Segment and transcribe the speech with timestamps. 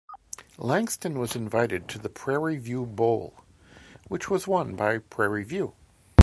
[0.57, 3.39] Langston was invited to the Prairie View Bowl,
[4.07, 5.75] which was won by Prairie View.